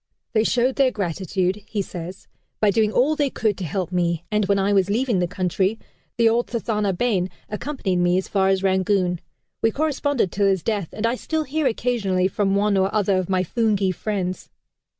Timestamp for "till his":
10.31-10.63